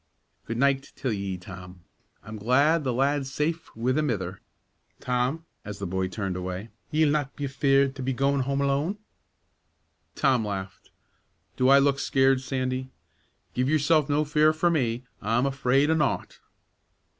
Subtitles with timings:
[0.47, 1.81] "Good nicht till ye, Tom!
[2.23, 4.41] I'm glad the lad's safe wi' the mither.
[4.99, 8.97] Tom," as the boy turned away, "ye'll not be afeard to be goin' home alone?"
[10.15, 10.89] Tom laughed.
[11.55, 12.89] "Do I looked scared, Sandy?
[13.53, 16.39] Give yourself no fear for me; I'm afraid o' naught."